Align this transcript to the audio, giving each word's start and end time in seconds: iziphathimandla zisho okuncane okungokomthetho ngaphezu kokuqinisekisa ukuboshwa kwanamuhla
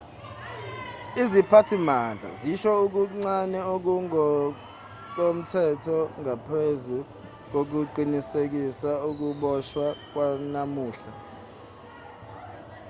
iziphathimandla 1.21 2.29
zisho 2.41 2.71
okuncane 2.83 3.59
okungokomthetho 3.73 5.99
ngaphezu 6.21 6.99
kokuqinisekisa 7.51 8.91
ukuboshwa 9.09 9.87
kwanamuhla 10.11 11.13